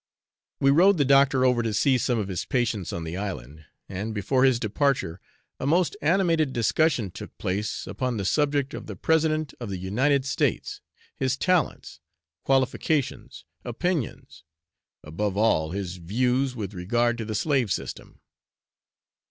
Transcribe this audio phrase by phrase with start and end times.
[0.59, 4.15] We rowed the doctor over to see some of his patients on the island, and
[4.15, 5.19] before his departure
[5.59, 10.25] a most animated discussion took place upon the subject of the President of the United
[10.25, 10.81] States,
[11.17, 11.99] his talents,
[12.43, 14.43] qualifications, opinions,
[15.03, 18.21] above all, his views with regard to the slave system.